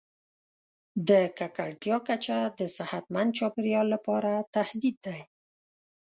[1.09, 5.19] د ککړتیا کچه د صحتمند چاپیریال لپاره تهدید دی.